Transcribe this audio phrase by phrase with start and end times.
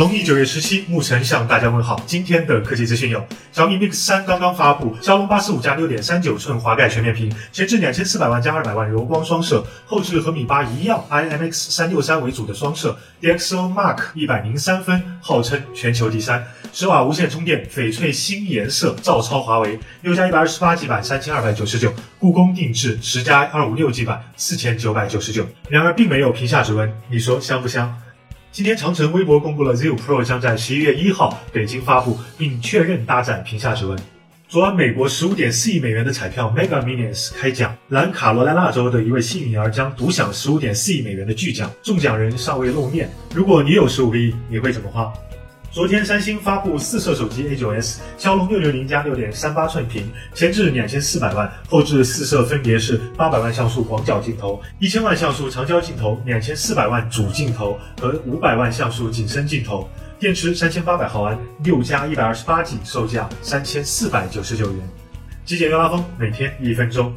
[0.00, 2.02] 农历九月十七，牧尘向大家问好。
[2.06, 16.42] 今天的科技资讯有：小米 Mix 三刚刚发布，骁龙八十五加六点三九寸滑盖全面屏，前置两千四百万加二百万柔光双摄，后置和米八一样，IMX 三六三为主的双摄，DxO Mark 一百零三分，号称全球第三。
[16.72, 19.78] 十瓦无线充电，翡翠新颜色，照抄华为。
[20.00, 22.98] 六加一百二十八 G 版三千二百九十九，故宫定制。
[23.02, 25.46] 十加二五六 G 版四千九百九十九。
[25.68, 27.94] 然而并没有屏下指纹，你说香不香？
[28.52, 33.96] 今天，长城微博公布了 Z5 Pro 将在十一月一号北京发布，并确认搭载屏下指纹。
[34.48, 43.08] 昨晚，美国十五点四亿美元的彩票 Mega Millions 开奖，南卡罗来纳州的一位幸运儿将独享十五点四亿美元的巨奖，中奖人尚未露面。
[43.32, 45.12] 如果你有十五个亿，你会怎么花？
[45.72, 64.80] 昨天，三星发布四摄手机 A9s，骁龙六六零加六点三八寸屏，前置两千四百万，后置四摄分别是八百万像素广角镜头、一千万像素长焦镜头、两千四百万主镜头和五百万像素景深镜头，电池三千八百毫安，六加一百二十八 G，售价三千四百九十九元。
[65.44, 67.14] 极简又拉风，每天一分钟。